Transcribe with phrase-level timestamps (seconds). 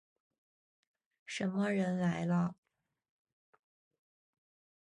[1.27, 2.55] 什么人来了？